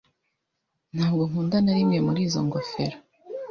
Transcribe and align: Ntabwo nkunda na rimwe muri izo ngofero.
Ntabwo 0.95 1.21
nkunda 1.29 1.57
na 1.61 1.73
rimwe 1.77 1.97
muri 2.07 2.19
izo 2.27 2.39
ngofero. 2.47 2.97